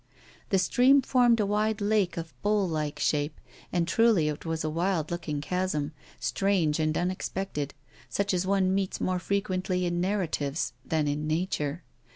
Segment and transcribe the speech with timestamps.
[0.49, 3.39] The stream formed a wide lake of bowl like shape,
[3.71, 7.75] and truly it was a wild looking chasm, strange and unexpected,
[8.09, 11.83] such as one meets more frequently in narratives than in nature.